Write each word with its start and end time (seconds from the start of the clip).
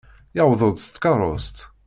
Yewweḍ-d 0.35 0.77
s 0.83 0.87
tkeṛṛust. 0.87 1.57